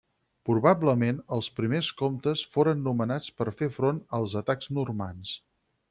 [0.49, 5.37] Probablement els primers comtes foren nomenats per fer front als atacs normands.